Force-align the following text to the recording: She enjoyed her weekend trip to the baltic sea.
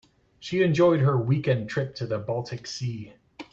She 0.39 0.63
enjoyed 0.63 1.01
her 1.01 1.15
weekend 1.15 1.69
trip 1.69 1.93
to 1.97 2.07
the 2.07 2.17
baltic 2.17 2.65
sea. 2.65 3.13